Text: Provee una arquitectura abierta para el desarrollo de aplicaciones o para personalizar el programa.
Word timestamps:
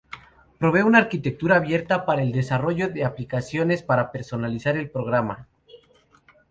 Provee 0.57 0.81
una 0.81 0.97
arquitectura 0.97 1.57
abierta 1.57 2.05
para 2.07 2.23
el 2.23 2.31
desarrollo 2.31 2.89
de 2.89 3.05
aplicaciones 3.05 3.83
o 3.83 3.85
para 3.85 4.11
personalizar 4.11 4.75
el 4.75 4.89
programa. 4.89 5.47